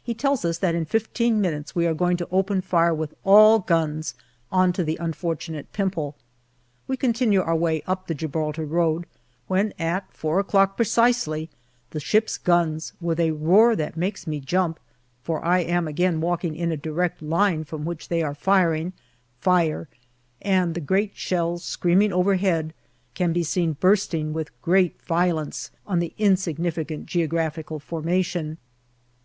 [0.00, 3.58] He tells us that in fifteen minutes we are going to open fire with all
[3.58, 4.14] guns
[4.52, 6.14] on to the unfortunate Pimple.
[6.86, 9.06] We continue our way up the Gibraltar road,
[9.48, 11.50] when at four o'clock precisely
[11.90, 14.78] the ships' guns with a roar that makes me jump,
[15.24, 18.92] for I am again walking in a direct line from which they are firing
[19.40, 19.88] fire,
[20.40, 22.72] and the great shells screaming overhead
[23.14, 28.58] can be seen bursting with great violence on the insignificant geographical formation.